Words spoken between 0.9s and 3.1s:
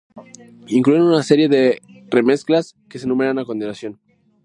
una serie de remezclas que se